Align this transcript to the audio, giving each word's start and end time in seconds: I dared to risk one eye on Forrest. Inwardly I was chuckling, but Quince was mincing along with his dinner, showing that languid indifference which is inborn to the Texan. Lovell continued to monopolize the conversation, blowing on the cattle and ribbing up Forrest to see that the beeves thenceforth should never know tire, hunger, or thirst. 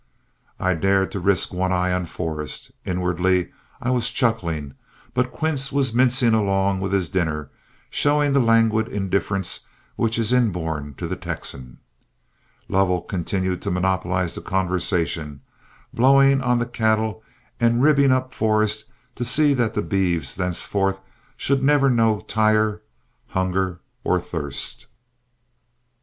I 0.59 0.73
dared 0.73 1.11
to 1.11 1.19
risk 1.19 1.53
one 1.53 1.71
eye 1.71 1.93
on 1.93 2.05
Forrest. 2.07 2.71
Inwardly 2.85 3.51
I 3.79 3.91
was 3.91 4.09
chuckling, 4.09 4.73
but 5.13 5.31
Quince 5.31 5.71
was 5.71 5.93
mincing 5.93 6.33
along 6.33 6.79
with 6.79 6.91
his 6.91 7.07
dinner, 7.07 7.51
showing 7.91 8.33
that 8.33 8.39
languid 8.39 8.87
indifference 8.87 9.59
which 9.97 10.17
is 10.17 10.33
inborn 10.33 10.95
to 10.95 11.07
the 11.07 11.15
Texan. 11.15 11.77
Lovell 12.67 13.01
continued 13.03 13.61
to 13.61 13.69
monopolize 13.69 14.33
the 14.33 14.41
conversation, 14.41 15.41
blowing 15.93 16.41
on 16.41 16.57
the 16.57 16.65
cattle 16.65 17.21
and 17.59 17.83
ribbing 17.83 18.11
up 18.11 18.33
Forrest 18.33 18.85
to 19.13 19.23
see 19.23 19.53
that 19.53 19.75
the 19.75 19.83
beeves 19.83 20.33
thenceforth 20.33 20.99
should 21.37 21.61
never 21.63 21.91
know 21.91 22.21
tire, 22.21 22.81
hunger, 23.27 23.81
or 24.03 24.19
thirst. 24.19 24.87